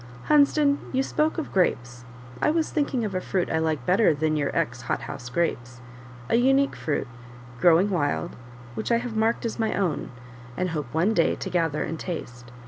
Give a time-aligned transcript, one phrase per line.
[0.29, 2.05] '""Hunsden you spoke of grapes;
[2.41, 5.79] I was thinking of a fruit I like better than your X hot house grapes
[6.27, 7.05] an unique fruit,
[7.59, 8.35] growing wild,
[8.73, 10.09] which I have marked as my own,
[10.57, 12.51] and hope one day to gather and taste.